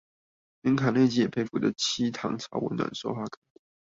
[0.63, 3.33] 連卡內基也佩服的七堂超溫暖說話課